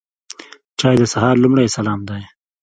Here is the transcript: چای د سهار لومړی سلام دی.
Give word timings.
چای 0.79 0.95
د 0.99 1.03
سهار 1.13 1.35
لومړی 1.43 1.67
سلام 1.77 1.99
دی. 2.09 2.21